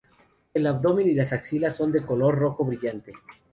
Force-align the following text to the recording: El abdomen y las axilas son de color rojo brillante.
El 0.55 0.65
abdomen 0.65 1.07
y 1.09 1.13
las 1.13 1.31
axilas 1.31 1.75
son 1.75 1.91
de 1.91 2.03
color 2.03 2.33
rojo 2.35 2.65
brillante. 2.65 3.13